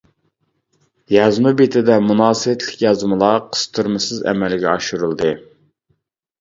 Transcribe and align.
يازما 1.15 1.51
بېتىدە 1.59 1.99
مۇناسىۋەتلىك 2.07 2.81
يازمىلار 2.87 3.39
قىستۇرمىسىز 3.53 4.27
ئەمەلگە 4.33 4.75
ئاشۇرۇلدى. 4.75 5.39